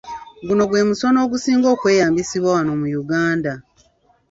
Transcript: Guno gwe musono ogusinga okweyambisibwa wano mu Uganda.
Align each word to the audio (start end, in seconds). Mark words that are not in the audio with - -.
Guno 0.47 0.63
gwe 0.69 0.81
musono 0.89 1.17
ogusinga 1.25 1.67
okweyambisibwa 1.75 2.49
wano 2.55 2.73
mu 2.79 2.87
Uganda. 3.01 3.53